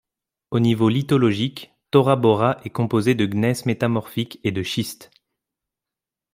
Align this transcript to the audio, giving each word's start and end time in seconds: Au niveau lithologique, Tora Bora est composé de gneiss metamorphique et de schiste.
Au 0.49 0.59
niveau 0.59 0.89
lithologique, 0.89 1.75
Tora 1.91 2.15
Bora 2.15 2.59
est 2.65 2.71
composé 2.71 3.13
de 3.13 3.27
gneiss 3.27 3.67
metamorphique 3.67 4.39
et 4.43 4.51
de 4.51 4.63
schiste. 4.63 5.11